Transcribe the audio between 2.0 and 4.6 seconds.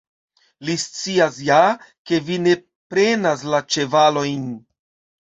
ke vi ne prenas la ĉevalojn.